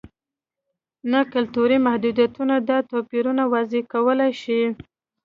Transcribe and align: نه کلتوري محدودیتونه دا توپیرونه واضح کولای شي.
نه 1.11 1.19
کلتوري 1.33 1.77
محدودیتونه 1.85 2.55
دا 2.69 2.77
توپیرونه 2.91 3.43
واضح 3.53 3.81
کولای 3.93 4.31
شي. 4.41 4.61